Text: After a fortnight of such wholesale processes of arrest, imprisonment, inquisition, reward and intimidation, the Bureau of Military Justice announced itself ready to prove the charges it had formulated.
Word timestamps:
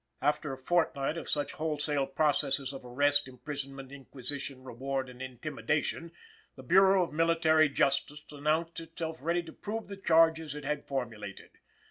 After 0.19 0.51
a 0.51 0.57
fortnight 0.57 1.15
of 1.15 1.29
such 1.29 1.51
wholesale 1.51 2.07
processes 2.07 2.73
of 2.73 2.83
arrest, 2.83 3.27
imprisonment, 3.27 3.91
inquisition, 3.91 4.63
reward 4.63 5.09
and 5.09 5.21
intimidation, 5.21 6.11
the 6.55 6.63
Bureau 6.63 7.03
of 7.03 7.13
Military 7.13 7.69
Justice 7.69 8.23
announced 8.31 8.79
itself 8.79 9.19
ready 9.21 9.43
to 9.43 9.53
prove 9.53 9.89
the 9.89 9.97
charges 9.97 10.55
it 10.55 10.65
had 10.65 10.87
formulated. 10.87 11.51